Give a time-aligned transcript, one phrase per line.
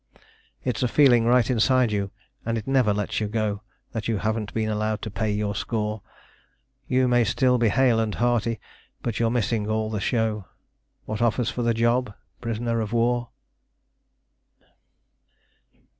[0.63, 2.09] It's a feeling right inside you,
[2.43, 3.61] and it never lets you go,
[3.91, 6.01] That you haven't been allowed to pay your score:
[6.87, 8.59] You may still be hale and hearty,
[9.03, 10.47] but you're missing all the show.
[11.05, 12.15] What offers for the job?
[12.41, 13.29] Prisoner of war.